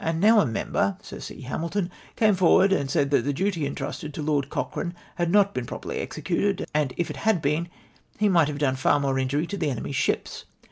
And 0.03 0.19
now 0.19 0.39
a 0.39 0.47
member 0.47 0.97
(Sir 1.03 1.19
C. 1.19 1.41
Hamiltou) 1.43 1.87
came 2.15 2.33
forward 2.33 2.73
and 2.73 2.89
said 2.89 3.11
that 3.11 3.23
the 3.23 3.31
duty 3.31 3.67
intrusted 3.67 4.15
to 4.15 4.23
Lord 4.23 4.49
Cochrane 4.49 4.95
had 5.17 5.29
not 5.29 5.53
been 5.53 5.67
j^roperly 5.67 6.01
executed, 6.01 6.65
and 6.73 6.89
that 6.89 6.99
if 6.99 7.11
it 7.11 7.17
had 7.17 7.39
been 7.39 7.67
he 8.17 8.27
might 8.27 8.47
have 8.47 8.57
done 8.57 8.77
far 8.77 8.99
more 8.99 9.19
injury 9.19 9.45
to 9.45 9.57
the 9.57 9.69
enemy's 9.69 9.95
ships. 9.95 10.45